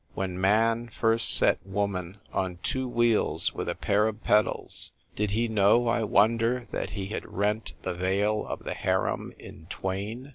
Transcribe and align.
When 0.15 0.41
man 0.41 0.87
first 0.89 1.31
set 1.31 1.63
woman 1.63 2.17
on 2.33 2.57
two 2.63 2.87
wheels 2.87 3.53
with 3.53 3.69
a 3.69 3.75
pair 3.75 4.07
of 4.07 4.23
pedals, 4.23 4.91
did 5.15 5.29
he 5.29 5.47
know, 5.47 5.87
I 5.87 6.01
wonder, 6.03 6.65
that 6.71 6.89
he 6.97 7.05
had 7.05 7.31
rent 7.31 7.73
the 7.83 7.93
veil 7.93 8.43
of 8.47 8.63
the 8.63 8.73
harem 8.73 9.31
in 9.37 9.67
twain 9.69 10.29